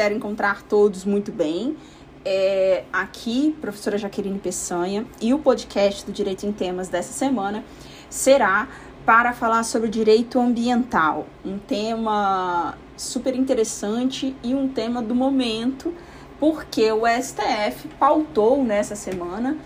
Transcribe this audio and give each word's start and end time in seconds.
Espero 0.00 0.16
encontrar 0.16 0.62
todos 0.62 1.04
muito 1.04 1.30
bem. 1.30 1.76
É, 2.24 2.84
aqui, 2.90 3.54
professora 3.60 3.98
Jaqueline 3.98 4.38
Peçanha, 4.38 5.04
e 5.20 5.34
o 5.34 5.38
podcast 5.38 6.06
do 6.06 6.10
Direito 6.10 6.46
em 6.46 6.52
Temas 6.52 6.88
dessa 6.88 7.12
semana 7.12 7.62
será 8.08 8.66
para 9.04 9.34
falar 9.34 9.62
sobre 9.62 9.90
direito 9.90 10.40
ambiental, 10.40 11.26
um 11.44 11.58
tema 11.58 12.78
super 12.96 13.36
interessante 13.36 14.34
e 14.42 14.54
um 14.54 14.68
tema 14.68 15.02
do 15.02 15.14
momento, 15.14 15.92
porque 16.38 16.90
o 16.90 17.02
STF 17.06 17.86
pautou 17.98 18.64
nessa 18.64 18.96
semana 18.96 19.58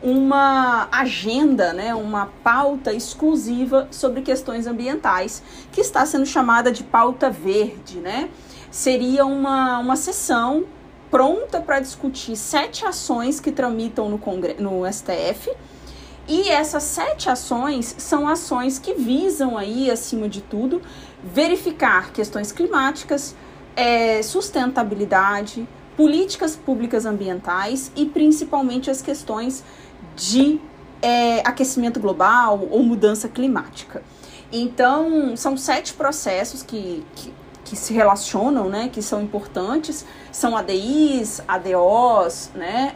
uma 0.00 0.86
agenda, 0.92 1.72
né, 1.72 1.92
uma 1.92 2.26
pauta 2.44 2.92
exclusiva 2.92 3.88
sobre 3.90 4.22
questões 4.22 4.68
ambientais, 4.68 5.42
que 5.72 5.80
está 5.80 6.06
sendo 6.06 6.24
chamada 6.24 6.70
de 6.70 6.84
pauta 6.84 7.28
verde, 7.28 7.98
né? 7.98 8.30
Seria 8.72 9.26
uma, 9.26 9.80
uma 9.80 9.96
sessão 9.96 10.64
pronta 11.10 11.60
para 11.60 11.78
discutir 11.78 12.36
sete 12.36 12.86
ações 12.86 13.38
que 13.38 13.52
tramitam 13.52 14.08
no, 14.08 14.18
Congre 14.18 14.54
no 14.58 14.90
STF. 14.90 15.52
E 16.26 16.48
essas 16.48 16.84
sete 16.84 17.28
ações 17.28 17.94
são 17.98 18.26
ações 18.26 18.78
que 18.78 18.94
visam 18.94 19.58
aí, 19.58 19.90
acima 19.90 20.26
de 20.26 20.40
tudo, 20.40 20.80
verificar 21.22 22.12
questões 22.12 22.50
climáticas, 22.50 23.36
é, 23.76 24.22
sustentabilidade, 24.22 25.68
políticas 25.94 26.56
públicas 26.56 27.04
ambientais 27.04 27.92
e 27.94 28.06
principalmente 28.06 28.90
as 28.90 29.02
questões 29.02 29.62
de 30.16 30.58
é, 31.02 31.40
aquecimento 31.40 32.00
global 32.00 32.66
ou 32.70 32.82
mudança 32.82 33.28
climática. 33.28 34.02
Então, 34.50 35.36
são 35.36 35.58
sete 35.58 35.92
processos 35.92 36.62
que, 36.62 37.04
que, 37.14 37.34
que, 37.72 37.76
se 37.76 37.94
relacionam, 37.94 38.68
né, 38.68 38.90
que 38.92 39.00
são 39.00 39.22
importantes, 39.22 40.04
são 40.30 40.54
ADIs, 40.54 41.40
ADOs, 41.48 42.50
né, 42.54 42.94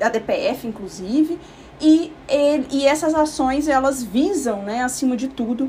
ADPF, 0.00 0.66
inclusive, 0.66 1.38
e, 1.80 2.12
e, 2.28 2.66
e 2.72 2.86
essas 2.88 3.14
ações, 3.14 3.68
elas 3.68 4.02
visam, 4.02 4.64
né, 4.64 4.82
acima 4.82 5.16
de 5.16 5.28
tudo, 5.28 5.68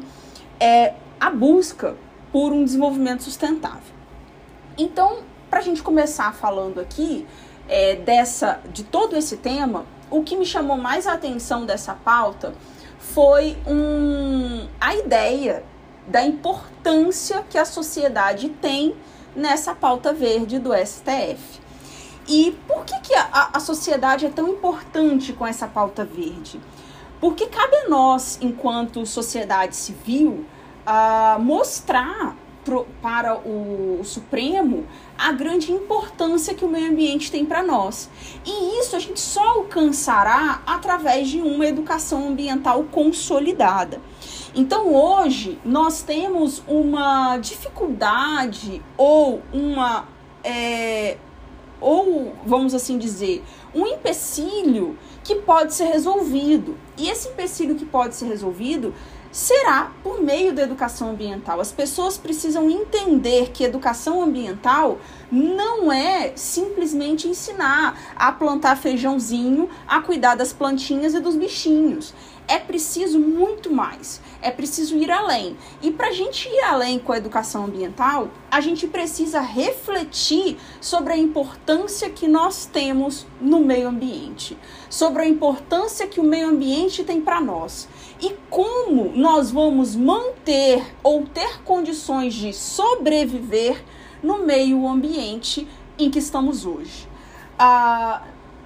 é, 0.60 0.96
a 1.20 1.30
busca 1.30 1.96
por 2.32 2.52
um 2.52 2.64
desenvolvimento 2.64 3.22
sustentável. 3.22 3.94
Então, 4.76 5.20
para 5.48 5.60
a 5.60 5.62
gente 5.62 5.84
começar 5.84 6.34
falando 6.34 6.82
aqui 6.82 7.28
é, 7.70 7.96
dessa, 7.96 8.60
de 8.74 8.84
todo 8.84 9.16
esse 9.16 9.38
tema, 9.38 9.86
o 10.10 10.24
que 10.24 10.36
me 10.36 10.48
chamou 10.48 10.78
mais 10.78 11.06
a 11.06 11.14
atenção 11.14 11.64
dessa 11.64 11.94
pauta 11.94 12.56
foi 12.98 13.56
um, 13.68 14.68
a 14.80 14.96
ideia 14.96 15.64
da 16.08 16.24
importância 16.24 17.44
que 17.50 17.58
a 17.58 17.66
sociedade 17.66 18.50
tem 18.50 18.96
nessa 19.36 19.74
pauta 19.74 20.14
verde 20.14 20.60
do 20.60 20.74
STF. 20.74 21.62
E 22.28 22.58
por 22.68 22.86
que, 22.86 23.00
que 23.00 23.16
a, 23.16 23.50
a 23.54 23.60
sociedade 23.60 24.26
é 24.26 24.30
tão 24.30 24.48
importante 24.48 25.34
com 25.34 25.46
essa 25.46 25.68
pauta 25.68 26.06
verde? 26.06 26.60
Porque 27.20 27.48
cabe 27.48 27.76
a 27.76 27.90
nós, 27.90 28.40
enquanto 28.42 29.06
sociedade 29.06 29.76
civil, 29.76 30.46
uh, 30.86 31.40
mostrar 31.40 32.36
pro, 32.64 32.86
para 33.02 33.38
o, 33.38 34.00
o 34.02 34.04
Supremo 34.04 34.86
a 35.22 35.32
grande 35.32 35.72
importância 35.72 36.56
que 36.56 36.66
o 36.66 36.68
meio 36.68 36.92
ambiente 36.92 37.32
tem 37.32 37.46
para 37.46 37.62
nós. 37.62 38.10
E 38.44 38.80
isso 38.80 38.96
a 38.96 39.00
gente 39.00 39.20
só 39.20 39.44
alcançará 39.50 40.64
através 40.66 41.30
de 41.30 41.40
uma 41.40 41.66
educação 41.68 42.30
ambiental 42.30 42.84
consolidada. 42.86 44.02
Então 44.56 44.94
hoje 44.94 45.60
nós 45.64 46.02
temos 46.02 46.64
uma 46.68 47.38
dificuldade 47.38 48.82
ou 48.98 49.44
uma. 49.54 50.08
É, 50.44 51.18
ou 51.80 52.34
vamos 52.46 52.74
assim 52.74 52.98
dizer, 52.98 53.44
um 53.74 53.86
empecilho 53.86 54.98
que 55.24 55.36
pode 55.36 55.74
ser 55.74 55.86
resolvido. 55.86 56.78
E 56.98 57.10
esse 57.10 57.30
empecilho 57.30 57.76
que 57.76 57.86
pode 57.86 58.16
ser 58.16 58.26
resolvido 58.26 58.94
será 59.32 59.92
por 60.04 60.22
meio 60.22 60.54
da 60.54 60.64
educação 60.64 61.12
ambiental. 61.12 61.60
As 61.60 61.72
pessoas 61.72 62.18
precisam 62.18 62.70
entender 62.70 63.52
que 63.52 63.64
educação 63.64 64.22
ambiental 64.22 65.00
não 65.32 65.92
é 65.92 66.34
simplesmente 66.36 67.28
ensinar 67.28 67.98
a 68.16 68.32
plantar 68.32 68.76
feijãozinho, 68.76 69.70
a 69.88 70.02
cuidar 70.02 70.36
das 70.36 70.52
plantinhas 70.52 71.14
e 71.14 71.20
dos 71.20 71.36
bichinhos. 71.36 72.14
É 72.52 72.60
preciso 72.60 73.18
muito 73.18 73.72
mais. 73.72 74.20
É 74.42 74.52
preciso 74.52 74.98
ir 74.98 75.10
além. 75.10 75.56
E 75.82 75.90
para 75.90 76.10
a 76.10 76.12
gente 76.12 76.50
ir 76.50 76.60
além 76.66 77.00
com 77.00 77.14
a 77.14 77.18
educação 77.18 77.64
ambiental, 77.64 78.28
a 78.52 78.60
gente 78.60 78.88
precisa 78.88 79.40
refletir 79.40 80.58
sobre 80.82 81.14
a 81.14 81.18
importância 81.18 82.10
que 82.10 82.28
nós 82.28 82.66
temos 82.66 83.26
no 83.40 83.62
meio 83.62 83.88
ambiente, 83.88 84.58
sobre 84.90 85.22
a 85.22 85.26
importância 85.26 86.06
que 86.06 86.20
o 86.20 86.26
meio 86.26 86.50
ambiente 86.50 87.06
tem 87.06 87.22
para 87.22 87.40
nós 87.40 87.88
e 88.22 88.36
como 88.50 89.14
nós 89.16 89.50
vamos 89.50 89.96
manter 89.96 90.84
ou 91.02 91.26
ter 91.26 91.64
condições 91.64 92.34
de 92.34 92.52
sobreviver 92.52 93.82
no 94.22 94.40
meio 94.40 94.86
ambiente 94.90 95.66
em 95.98 96.12
que 96.12 96.20
estamos 96.20 96.66
hoje. 96.66 97.08
Ah, 97.58 98.24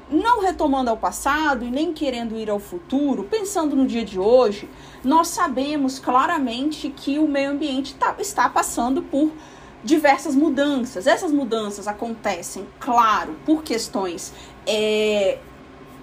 não 0.09 0.41
retomando 0.41 0.89
ao 0.89 0.97
passado 0.97 1.66
e 1.66 1.71
nem 1.71 1.93
querendo 1.93 2.38
ir 2.38 2.49
ao 2.49 2.59
futuro, 2.59 3.23
pensando 3.23 3.75
no 3.75 3.88
dia 3.88 4.05
de 4.05 4.19
hoje, 4.19 4.69
nós 5.03 5.29
sabemos 5.29 5.99
claramente 5.99 6.89
que 6.89 7.17
o 7.17 7.27
meio 7.27 7.51
ambiente 7.51 7.95
tá, 7.95 8.16
está 8.19 8.47
passando 8.47 9.01
por 9.01 9.31
diversas 9.83 10.35
mudanças. 10.35 11.07
Essas 11.07 11.31
mudanças 11.31 11.88
acontecem, 11.88 12.67
claro, 12.79 13.35
por 13.45 13.63
questões 13.63 14.33
é, 14.66 15.39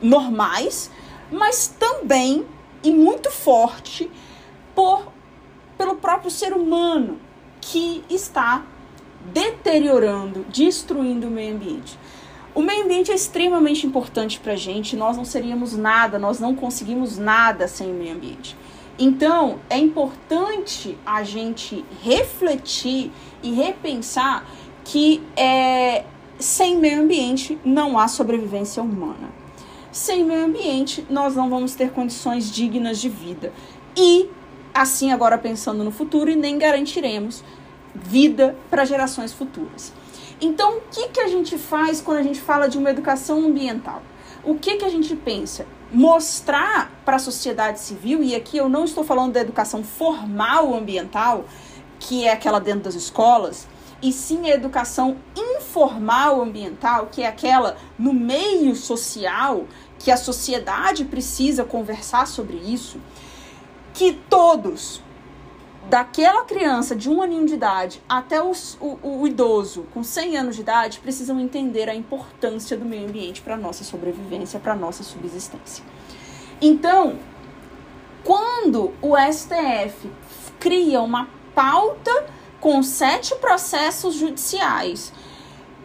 normais, 0.00 0.90
mas 1.30 1.68
também 1.68 2.46
e 2.82 2.90
muito 2.90 3.30
forte 3.30 4.10
por 4.74 5.12
pelo 5.78 5.96
próprio 5.96 6.30
ser 6.30 6.52
humano 6.52 7.18
que 7.60 8.04
está 8.08 8.64
deteriorando, 9.32 10.44
destruindo 10.48 11.28
o 11.28 11.30
meio 11.30 11.54
ambiente. 11.54 11.98
O 12.54 12.60
meio 12.60 12.84
ambiente 12.84 13.10
é 13.10 13.14
extremamente 13.14 13.86
importante 13.86 14.38
para 14.38 14.52
a 14.52 14.56
gente, 14.56 14.94
nós 14.94 15.16
não 15.16 15.24
seríamos 15.24 15.74
nada, 15.74 16.18
nós 16.18 16.38
não 16.38 16.54
conseguimos 16.54 17.16
nada 17.16 17.66
sem 17.66 17.90
o 17.90 17.94
meio 17.94 18.14
ambiente. 18.14 18.54
Então, 18.98 19.58
é 19.70 19.78
importante 19.78 20.98
a 21.04 21.22
gente 21.22 21.82
refletir 22.02 23.10
e 23.42 23.52
repensar 23.52 24.44
que 24.84 25.22
é, 25.34 26.04
sem 26.38 26.76
meio 26.76 27.00
ambiente 27.00 27.58
não 27.64 27.98
há 27.98 28.06
sobrevivência 28.06 28.82
humana. 28.82 29.30
Sem 29.90 30.22
meio 30.22 30.44
ambiente, 30.44 31.06
nós 31.08 31.34
não 31.34 31.48
vamos 31.48 31.74
ter 31.74 31.90
condições 31.90 32.50
dignas 32.50 33.00
de 33.00 33.08
vida. 33.08 33.50
E, 33.96 34.28
assim, 34.74 35.10
agora 35.10 35.38
pensando 35.38 35.82
no 35.82 35.90
futuro, 35.90 36.30
e 36.30 36.36
nem 36.36 36.58
garantiremos 36.58 37.42
vida 37.94 38.56
para 38.68 38.84
gerações 38.84 39.32
futuras. 39.32 39.92
Então, 40.44 40.78
o 40.78 40.80
que, 40.90 41.08
que 41.10 41.20
a 41.20 41.28
gente 41.28 41.56
faz 41.56 42.00
quando 42.00 42.18
a 42.18 42.22
gente 42.24 42.40
fala 42.40 42.68
de 42.68 42.76
uma 42.76 42.90
educação 42.90 43.46
ambiental? 43.46 44.02
O 44.42 44.56
que, 44.56 44.76
que 44.76 44.84
a 44.84 44.88
gente 44.88 45.14
pensa? 45.14 45.64
Mostrar 45.92 46.90
para 47.04 47.14
a 47.14 47.20
sociedade 47.20 47.78
civil, 47.78 48.24
e 48.24 48.34
aqui 48.34 48.56
eu 48.56 48.68
não 48.68 48.84
estou 48.84 49.04
falando 49.04 49.34
da 49.34 49.40
educação 49.40 49.84
formal 49.84 50.74
ambiental, 50.74 51.44
que 52.00 52.26
é 52.26 52.32
aquela 52.32 52.58
dentro 52.58 52.80
das 52.80 52.96
escolas, 52.96 53.68
e 54.02 54.12
sim 54.12 54.50
a 54.50 54.54
educação 54.54 55.16
informal 55.36 56.42
ambiental, 56.42 57.06
que 57.06 57.22
é 57.22 57.28
aquela 57.28 57.76
no 57.96 58.12
meio 58.12 58.74
social, 58.74 59.68
que 59.96 60.10
a 60.10 60.16
sociedade 60.16 61.04
precisa 61.04 61.62
conversar 61.62 62.26
sobre 62.26 62.56
isso, 62.56 62.98
que 63.94 64.14
todos, 64.28 65.00
daquela 65.88 66.44
criança 66.44 66.94
de 66.94 67.10
um 67.10 67.20
aninho 67.20 67.46
de 67.46 67.54
idade 67.54 68.02
até 68.08 68.42
os, 68.42 68.78
o, 68.80 68.98
o, 69.02 69.26
idoso 69.26 69.86
com 69.92 70.02
100 70.02 70.36
anos 70.36 70.56
de 70.56 70.62
idade, 70.62 71.00
precisam 71.00 71.40
entender 71.40 71.88
a 71.88 71.94
importância 71.94 72.76
do 72.76 72.84
meio 72.84 73.08
ambiente 73.08 73.42
para 73.42 73.54
a 73.54 73.58
nossa 73.58 73.84
sobrevivência, 73.84 74.60
para 74.60 74.72
a 74.72 74.76
nossa 74.76 75.02
subsistência. 75.02 75.84
Então, 76.60 77.18
quando 78.24 78.92
o 79.02 79.16
STF 79.16 80.10
cria 80.60 81.00
uma 81.00 81.28
pauta 81.54 82.26
com 82.60 82.82
sete 82.82 83.34
processos 83.36 84.14
judiciais 84.14 85.12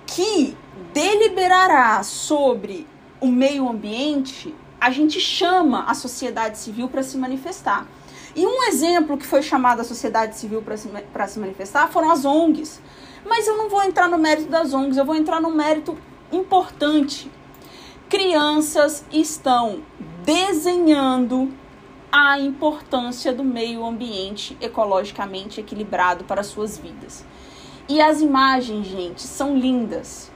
que 0.05 0.55
deliberará 0.93 2.03
sobre 2.03 2.87
o 3.19 3.27
meio 3.27 3.67
ambiente, 3.67 4.53
a 4.79 4.91
gente 4.91 5.19
chama 5.19 5.85
a 5.85 5.95
sociedade 5.95 6.59
civil 6.59 6.87
para 6.87 7.01
se 7.01 7.17
manifestar. 7.17 7.87
E 8.37 8.45
um 8.45 8.65
exemplo 8.65 9.17
que 9.17 9.25
foi 9.25 9.41
chamado 9.41 9.81
a 9.81 9.83
sociedade 9.83 10.37
civil 10.37 10.61
para 10.61 10.77
se, 10.77 10.87
se 11.27 11.39
manifestar 11.39 11.87
foram 11.87 12.11
as 12.11 12.23
ONGs. 12.23 12.79
Mas 13.25 13.47
eu 13.47 13.57
não 13.57 13.67
vou 13.67 13.83
entrar 13.83 14.07
no 14.07 14.19
mérito 14.19 14.47
das 14.47 14.75
ONGs, 14.75 14.95
eu 14.95 15.03
vou 15.03 15.15
entrar 15.15 15.41
no 15.41 15.49
mérito 15.49 15.97
importante. 16.31 17.31
Crianças 18.07 19.03
estão 19.11 19.81
desenhando 20.23 21.51
a 22.11 22.39
importância 22.39 23.33
do 23.33 23.43
meio 23.43 23.83
ambiente 23.83 24.55
ecologicamente 24.61 25.59
equilibrado 25.59 26.23
para 26.23 26.43
suas 26.43 26.77
vidas. 26.77 27.25
E 27.89 27.99
as 27.99 28.21
imagens, 28.21 28.85
gente, 28.85 29.23
são 29.23 29.57
lindas. 29.57 30.31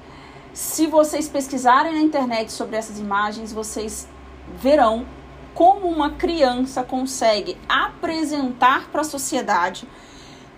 Se 0.54 0.88
vocês 0.88 1.30
pesquisarem 1.30 1.94
na 1.94 2.02
internet 2.02 2.52
sobre 2.52 2.78
essas 2.78 3.00
imagens, 3.00 3.54
vocês 3.54 4.10
verão 4.56 5.06
como 5.54 5.88
uma 5.88 6.12
criança 6.12 6.84
consegue 6.84 7.58
apresentar 7.68 8.90
para 8.90 9.02
a 9.02 9.04
sociedade 9.04 9.88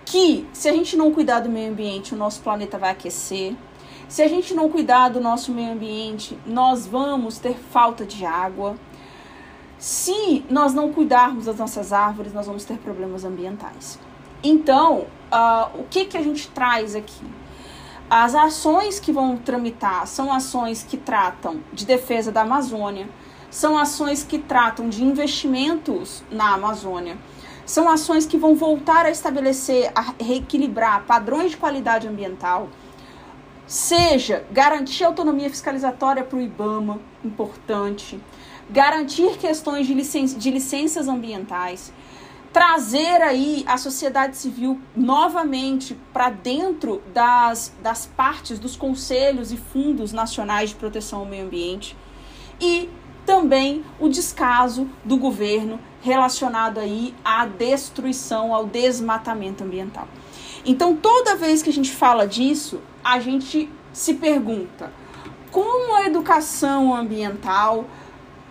que 0.04 0.46
se 0.52 0.68
a 0.68 0.72
gente 0.72 0.96
não 0.96 1.12
cuidar 1.12 1.40
do 1.40 1.48
meio 1.48 1.70
ambiente, 1.70 2.14
o 2.14 2.16
nosso 2.16 2.40
planeta 2.42 2.78
vai 2.78 2.90
aquecer. 2.90 3.56
Se 4.08 4.22
a 4.22 4.28
gente 4.28 4.54
não 4.54 4.68
cuidar 4.68 5.08
do 5.08 5.20
nosso 5.20 5.50
meio 5.50 5.72
ambiente, 5.72 6.38
nós 6.46 6.86
vamos 6.86 7.38
ter 7.38 7.56
falta 7.56 8.04
de 8.04 8.24
água. 8.24 8.76
Se 9.78 10.44
nós 10.48 10.74
não 10.74 10.92
cuidarmos 10.92 11.46
das 11.46 11.56
nossas 11.56 11.92
árvores, 11.92 12.32
nós 12.32 12.46
vamos 12.46 12.64
ter 12.64 12.78
problemas 12.78 13.24
ambientais. 13.24 13.98
Então, 14.42 15.06
uh, 15.32 15.80
o 15.80 15.84
que, 15.90 16.04
que 16.04 16.16
a 16.16 16.22
gente 16.22 16.48
traz 16.48 16.94
aqui? 16.94 17.24
As 18.08 18.34
ações 18.34 19.00
que 19.00 19.10
vão 19.10 19.38
tramitar 19.38 20.06
são 20.06 20.32
ações 20.32 20.82
que 20.82 20.96
tratam 20.96 21.60
de 21.72 21.86
defesa 21.86 22.30
da 22.30 22.42
Amazônia, 22.42 23.08
são 23.54 23.78
ações 23.78 24.24
que 24.24 24.36
tratam 24.36 24.88
de 24.88 25.04
investimentos 25.04 26.24
na 26.28 26.54
Amazônia, 26.54 27.16
são 27.64 27.88
ações 27.88 28.26
que 28.26 28.36
vão 28.36 28.56
voltar 28.56 29.06
a 29.06 29.10
estabelecer, 29.10 29.92
a 29.94 30.12
reequilibrar 30.20 31.04
padrões 31.04 31.52
de 31.52 31.56
qualidade 31.56 32.08
ambiental, 32.08 32.68
seja 33.64 34.44
garantir 34.50 35.04
autonomia 35.04 35.48
fiscalizatória 35.48 36.24
para 36.24 36.36
o 36.36 36.42
IBAMA, 36.42 36.98
importante, 37.24 38.20
garantir 38.68 39.38
questões 39.38 39.86
de, 39.86 39.94
licen 39.94 40.26
de 40.26 40.50
licenças 40.50 41.06
ambientais, 41.06 41.92
trazer 42.52 43.22
aí 43.22 43.62
a 43.68 43.78
sociedade 43.78 44.36
civil 44.36 44.80
novamente 44.96 45.96
para 46.12 46.28
dentro 46.28 47.00
das, 47.14 47.72
das 47.80 48.04
partes 48.04 48.58
dos 48.58 48.74
conselhos 48.74 49.52
e 49.52 49.56
fundos 49.56 50.12
nacionais 50.12 50.70
de 50.70 50.74
proteção 50.74 51.20
ao 51.20 51.26
meio 51.26 51.46
ambiente 51.46 51.96
e 52.60 52.88
também 53.24 53.84
o 53.98 54.08
descaso 54.08 54.88
do 55.04 55.16
governo 55.16 55.78
relacionado 56.02 56.78
aí 56.78 57.14
à 57.24 57.46
destruição, 57.46 58.54
ao 58.54 58.66
desmatamento 58.66 59.64
ambiental. 59.64 60.06
Então, 60.64 60.96
toda 60.96 61.36
vez 61.36 61.62
que 61.62 61.70
a 61.70 61.72
gente 61.72 61.92
fala 61.92 62.26
disso, 62.26 62.80
a 63.02 63.18
gente 63.20 63.70
se 63.92 64.14
pergunta 64.14 64.92
como 65.50 65.94
a 65.94 66.06
educação 66.06 66.94
ambiental 66.94 67.84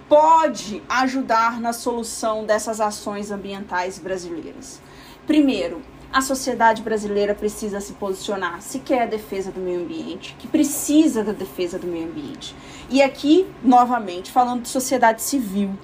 pode 0.07 0.81
ajudar 0.87 1.59
na 1.59 1.73
solução 1.73 2.45
dessas 2.45 2.79
ações 2.79 3.31
ambientais 3.31 3.99
brasileiras? 3.99 4.81
Primeiro, 5.25 5.81
a 6.13 6.21
sociedade 6.21 6.83
brasileira 6.83 7.33
precisa 7.33 7.81
se 7.81 7.93
posicionar 7.93 8.61
se 8.61 8.77
quer 8.79 9.01
a 9.01 9.05
defesa 9.07 9.51
do 9.51 9.59
meio 9.59 9.81
ambiente, 9.81 10.35
que 10.37 10.47
precisa 10.47 11.23
da 11.23 11.31
defesa 11.31 11.79
do 11.79 11.87
meio 11.87 12.05
ambiente. 12.07 12.55
E 12.87 13.01
aqui, 13.01 13.47
novamente, 13.63 14.31
falando 14.31 14.61
de 14.61 14.69
sociedade 14.69 15.23
civil, 15.23 15.75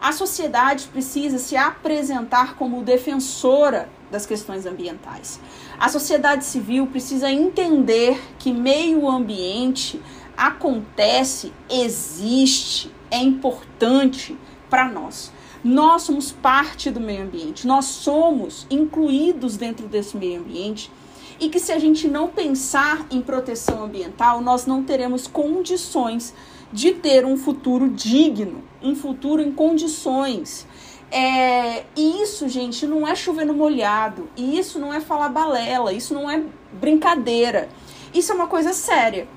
a 0.00 0.12
sociedade 0.12 0.86
precisa 0.86 1.38
se 1.38 1.56
apresentar 1.56 2.54
como 2.54 2.82
defensora 2.82 3.88
das 4.08 4.24
questões 4.24 4.66
ambientais. 4.66 5.40
A 5.80 5.88
sociedade 5.88 6.44
civil 6.44 6.86
precisa 6.86 7.30
entender 7.30 8.20
que 8.38 8.52
meio 8.52 9.08
ambiente 9.08 10.00
acontece, 10.36 11.52
existe, 11.68 12.92
é 13.10 13.18
importante 13.18 14.38
para 14.72 14.88
nós. 14.88 15.30
Nós 15.62 16.04
somos 16.04 16.32
parte 16.32 16.90
do 16.90 16.98
meio 16.98 17.24
ambiente, 17.24 17.66
nós 17.66 17.84
somos 17.84 18.66
incluídos 18.70 19.58
dentro 19.58 19.86
desse 19.86 20.16
meio 20.16 20.40
ambiente 20.40 20.90
e 21.38 21.50
que 21.50 21.60
se 21.60 21.72
a 21.72 21.78
gente 21.78 22.08
não 22.08 22.28
pensar 22.28 23.06
em 23.10 23.20
proteção 23.20 23.84
ambiental, 23.84 24.40
nós 24.40 24.64
não 24.64 24.82
teremos 24.82 25.26
condições 25.26 26.32
de 26.72 26.92
ter 26.94 27.26
um 27.26 27.36
futuro 27.36 27.90
digno, 27.90 28.64
um 28.82 28.94
futuro 28.94 29.42
em 29.42 29.52
condições 29.52 30.66
é, 31.10 31.84
e 31.94 32.22
isso, 32.22 32.48
gente, 32.48 32.86
não 32.86 33.06
é 33.06 33.14
chover 33.14 33.44
no 33.44 33.52
molhado. 33.52 34.30
E 34.34 34.58
isso 34.58 34.78
não 34.78 34.94
é 34.94 34.98
falar 34.98 35.28
balela. 35.28 35.92
Isso 35.92 36.14
não 36.14 36.30
é 36.30 36.42
brincadeira. 36.72 37.68
Isso 38.14 38.32
é 38.32 38.34
uma 38.34 38.46
coisa 38.46 38.72
séria. 38.72 39.28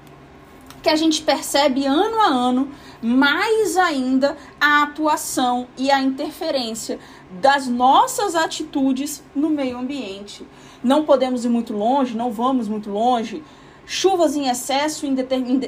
Que 0.85 0.89
a 0.91 0.95
gente 0.95 1.23
percebe 1.23 1.83
ano 1.87 2.21
a 2.21 2.27
ano, 2.27 2.69
mais 3.01 3.75
ainda, 3.75 4.37
a 4.61 4.83
atuação 4.83 5.65
e 5.75 5.89
a 5.89 5.99
interferência 5.99 6.99
das 7.41 7.67
nossas 7.67 8.35
atitudes 8.35 9.23
no 9.35 9.49
meio 9.49 9.79
ambiente. 9.79 10.45
Não 10.83 11.03
podemos 11.03 11.43
ir 11.43 11.49
muito 11.49 11.73
longe, 11.73 12.15
não 12.15 12.31
vamos 12.31 12.67
muito 12.67 12.91
longe. 12.91 13.41
Chuvas 13.83 14.35
em 14.35 14.47
excesso 14.47 15.07
em, 15.07 15.15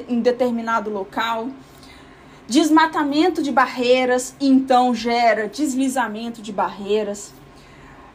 em 0.08 0.20
determinado 0.20 0.88
local 0.88 1.48
desmatamento 2.46 3.42
de 3.42 3.50
barreiras, 3.50 4.36
então 4.40 4.94
gera 4.94 5.48
deslizamento 5.48 6.40
de 6.40 6.52
barreiras. 6.52 7.34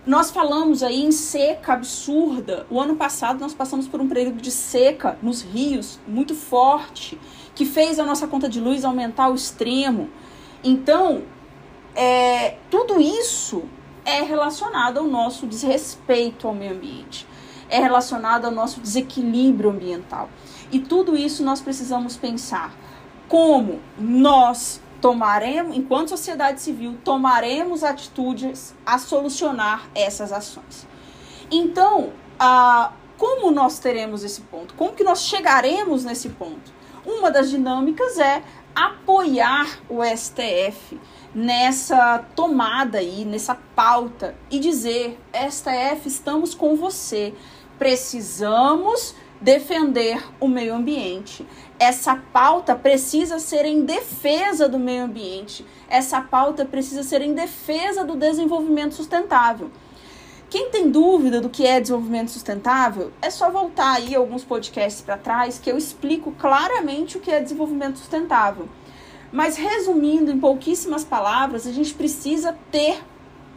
Nós 0.06 0.32
falamos 0.32 0.84
aí 0.84 1.02
em 1.02 1.14
seca 1.14 1.74
absurda. 1.74 2.68
O 2.70 2.80
ano 2.80 2.96
passado 2.98 3.40
nós 3.40 3.54
passamos 3.54 3.88
por 3.88 4.02
um 4.02 4.08
período 4.10 4.42
de 4.42 4.52
seca 4.52 5.18
nos 5.22 5.42
rios 5.42 5.98
muito 6.06 6.36
forte, 6.36 7.18
que 7.56 7.66
fez 7.66 7.98
a 8.00 8.04
nossa 8.04 8.28
conta 8.28 8.50
de 8.50 8.60
luz 8.60 8.84
aumentar 8.84 9.26
ao 9.26 9.36
extremo. 9.36 10.10
Então, 10.62 11.24
é, 11.96 12.58
tudo 12.70 13.00
isso 13.00 13.64
é 14.04 14.22
relacionado 14.22 14.98
ao 14.98 15.08
nosso 15.08 15.48
desrespeito 15.48 16.50
ao 16.50 16.54
meio 16.54 16.74
ambiente, 16.74 17.26
é 17.70 17.80
relacionado 17.80 18.44
ao 18.44 18.52
nosso 18.52 18.82
desequilíbrio 18.82 19.70
ambiental. 19.70 20.30
E 20.70 20.80
tudo 20.80 21.16
isso 21.16 21.46
nós 21.46 21.62
precisamos 21.62 22.18
pensar 22.18 22.76
como 23.30 23.80
nós 23.98 24.82
tomaremos, 25.04 25.76
enquanto 25.76 26.08
sociedade 26.08 26.62
civil, 26.62 26.98
tomaremos 27.04 27.84
atitudes 27.84 28.74
a 28.86 28.98
solucionar 28.98 29.90
essas 29.94 30.32
ações. 30.32 30.88
Então, 31.52 32.14
ah, 32.40 32.94
como 33.18 33.52
nós 33.52 33.80
teremos 33.80 34.24
esse 34.24 34.40
ponto? 34.40 34.74
Como 34.76 34.94
que 34.94 35.04
nós 35.04 35.26
chegaremos 35.26 36.06
nesse 36.06 36.30
ponto? 36.30 36.72
Uma 37.06 37.30
das 37.30 37.50
dinâmicas 37.50 38.18
é 38.18 38.42
apoiar 38.74 39.82
o 39.90 40.02
STF 40.02 40.98
nessa 41.36 42.20
tomada 42.34 43.00
aí, 43.00 43.26
nessa 43.26 43.56
pauta 43.76 44.34
e 44.50 44.58
dizer: 44.58 45.20
STF, 45.34 46.08
estamos 46.08 46.56
com 46.56 46.78
você. 46.78 47.34
Precisamos 47.78 49.14
defender 49.42 50.24
o 50.40 50.48
meio 50.48 50.74
ambiente. 50.74 51.46
Essa 51.84 52.16
pauta 52.16 52.76
precisa 52.76 53.40
ser 53.40 53.66
em 53.66 53.84
defesa 53.84 54.70
do 54.70 54.80
meio 54.80 55.04
ambiente. 55.04 55.66
Essa 55.90 56.22
pauta 56.22 56.64
precisa 56.64 57.04
ser 57.04 57.22
em 57.22 57.34
defesa 57.34 58.06
do 58.06 58.16
desenvolvimento 58.16 58.96
sustentável. 58.96 59.70
Quem 60.50 60.70
tem 60.70 60.90
dúvida 60.90 61.42
do 61.42 61.50
que 61.50 61.68
é 61.68 61.82
desenvolvimento 61.82 62.32
sustentável, 62.32 63.12
é 63.22 63.30
só 63.30 63.52
voltar 63.52 63.96
aí 63.96 64.16
alguns 64.16 64.46
podcasts 64.46 65.02
para 65.02 65.18
trás 65.18 65.60
que 65.60 65.70
eu 65.70 65.78
explico 65.78 66.32
claramente 66.32 67.18
o 67.18 67.20
que 67.20 67.30
é 67.30 67.42
desenvolvimento 67.42 67.98
sustentável. 67.98 68.70
Mas 69.30 69.58
resumindo 69.58 70.32
em 70.32 70.40
pouquíssimas 70.40 71.04
palavras, 71.04 71.68
a 71.68 71.74
gente 71.74 71.94
precisa 71.94 72.58
ter 72.72 73.04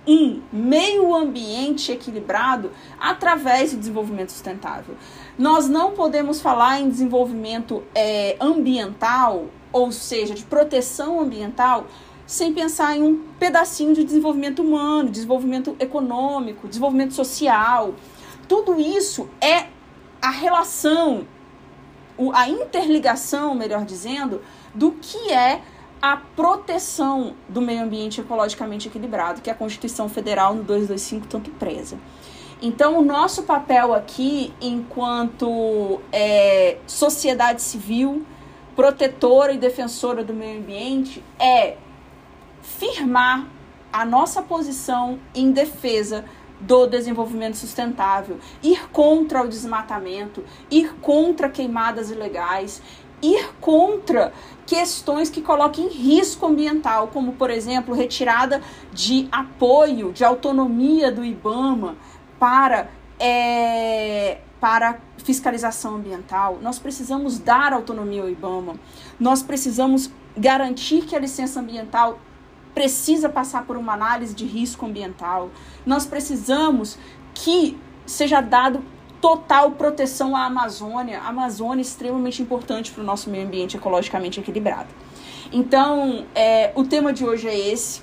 um 0.06 0.40
meio 0.52 1.14
ambiente 1.14 1.90
equilibrado 1.90 2.71
através 2.99 3.73
do 3.73 3.78
desenvolvimento 3.78 4.30
sustentável. 4.30 4.97
Nós 5.38 5.69
não 5.69 5.93
podemos 5.93 6.40
falar 6.40 6.81
em 6.81 6.88
desenvolvimento 6.88 7.83
é, 7.95 8.37
ambiental, 8.40 9.47
ou 9.71 9.93
seja, 9.93 10.35
de 10.35 10.43
proteção 10.45 11.21
ambiental, 11.21 11.87
sem 12.26 12.55
pensar 12.55 12.97
em 12.97 13.02
um 13.02 13.16
pedacinho 13.38 13.95
de 13.95 14.02
desenvolvimento 14.02 14.62
humano, 14.62 15.11
desenvolvimento 15.11 15.76
econômico, 15.78 16.66
desenvolvimento 16.66 17.12
social. 17.12 17.95
Tudo 18.49 18.81
isso 18.81 19.28
é 19.38 19.66
a 20.23 20.31
relação, 20.31 21.26
a 22.33 22.49
interligação, 22.49 23.55
melhor 23.55 23.85
dizendo, 23.85 24.40
do 24.75 24.93
que 24.93 25.31
é 25.31 25.61
a 26.00 26.16
proteção 26.16 27.35
do 27.47 27.61
meio 27.61 27.83
ambiente 27.83 28.23
ecologicamente 28.23 28.88
equilibrado, 28.88 29.43
que 29.43 29.50
a 29.50 29.55
Constituição 29.55 30.09
Federal 30.09 30.55
no 30.55 30.62
225 30.62 31.26
tanto 31.26 31.50
preza. 31.50 31.99
Então, 32.61 32.99
o 32.99 33.05
nosso 33.05 33.43
papel 33.43 33.93
aqui, 33.93 34.53
enquanto 34.61 36.01
é, 36.11 36.79
sociedade 36.87 37.61
civil, 37.61 38.25
protetora 38.75 39.53
e 39.53 39.59
defensora 39.59 40.25
do 40.25 40.33
meio 40.33 40.59
ambiente, 40.59 41.23
é 41.39 41.77
firmar 42.63 43.47
a 43.93 44.05
nossa 44.07 44.43
posição 44.43 45.19
em 45.35 45.51
defesa 45.51 46.25
do 46.59 46.87
desenvolvimento 46.87 47.57
sustentável, 47.57 48.39
ir 48.63 48.89
contra 48.91 49.43
o 49.43 49.49
desmatamento, 49.49 50.43
ir 50.71 50.95
contra 51.03 51.51
queimadas 51.51 52.11
ilegais, 52.11 52.83
ir 53.23 53.51
contra 53.61 54.33
questões 54.67 55.29
que 55.29 55.43
coloquem 55.43 55.89
risco 55.89 56.47
ambiental, 56.47 57.09
como, 57.09 57.33
por 57.33 57.51
exemplo, 57.51 57.95
retirada 57.95 58.63
de 58.93 59.29
apoio, 59.31 60.13
de 60.13 60.25
autonomia 60.25 61.13
do 61.13 61.25
IBAMA 61.25 61.97
para, 62.38 62.88
é, 63.19 64.38
para 64.61 64.99
fiscalização 65.19 65.97
ambiental, 65.97 66.59
nós 66.62 66.78
precisamos 66.78 67.38
dar 67.38 67.73
autonomia 67.73 68.23
ao 68.23 68.31
IBAMA, 68.31 68.76
nós 69.19 69.43
precisamos 69.43 70.11
garantir 70.37 71.02
que 71.02 71.16
a 71.16 71.19
licença 71.19 71.61
ambiental 71.61 72.19
precisa 72.75 73.28
passar 73.28 73.64
por 73.64 73.76
uma 73.76 73.95
análise 73.95 74.35
de 74.35 74.45
risco 74.45 74.85
ambiental, 74.87 75.50
nós 75.85 76.05
precisamos 76.05 76.99
que 77.35 77.78
seja 78.05 78.40
dado 78.40 78.85
total 79.21 79.73
proteção 79.73 80.37
à 80.37 80.45
Amazônia. 80.45 81.21
A 81.21 81.28
Amazônia 81.28 81.81
é 81.81 81.83
extremamente 81.83 82.43
importante 82.43 82.93
para 82.93 83.02
o 83.02 83.05
nosso 83.05 83.31
meio 83.31 83.47
ambiente 83.47 83.76
ecologicamente 83.76 84.38
equilibrado. 84.38 84.88
Então, 85.52 86.26
é, 86.35 86.73
o 86.75 86.85
tema 86.85 87.12
de 87.12 87.25
hoje 87.25 87.49
é 87.49 87.59
esse. 87.59 88.02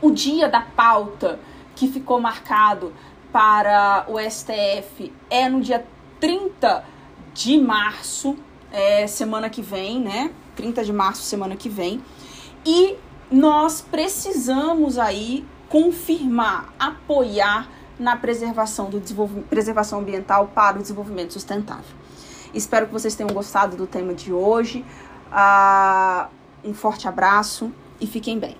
O 0.00 0.10
dia 0.10 0.48
da 0.48 0.60
pauta 0.60 1.40
que 1.74 1.88
ficou 1.88 2.20
marcado 2.20 2.92
para 3.32 4.04
o 4.08 4.18
STF 4.18 5.12
é 5.28 5.48
no 5.48 5.60
dia 5.60 5.84
30 6.18 6.84
de 7.32 7.58
março, 7.58 8.36
é, 8.72 9.06
semana 9.06 9.48
que 9.48 9.62
vem, 9.62 10.00
né? 10.00 10.30
30 10.56 10.84
de 10.84 10.92
março, 10.92 11.22
semana 11.22 11.56
que 11.56 11.68
vem. 11.68 12.02
E 12.64 12.96
nós 13.30 13.80
precisamos 13.80 14.98
aí 14.98 15.46
confirmar, 15.68 16.72
apoiar 16.78 17.68
na 17.98 18.16
preservação, 18.16 18.90
do 18.90 19.00
preservação 19.48 20.00
ambiental 20.00 20.50
para 20.54 20.78
o 20.78 20.82
desenvolvimento 20.82 21.32
sustentável. 21.32 21.96
Espero 22.52 22.86
que 22.86 22.92
vocês 22.92 23.14
tenham 23.14 23.32
gostado 23.32 23.76
do 23.76 23.86
tema 23.86 24.14
de 24.14 24.32
hoje. 24.32 24.84
Uh, 25.30 26.28
um 26.64 26.74
forte 26.74 27.06
abraço 27.06 27.70
e 28.00 28.06
fiquem 28.06 28.38
bem. 28.38 28.56